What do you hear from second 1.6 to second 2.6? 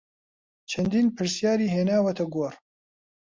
هێناوەتە گۆڕ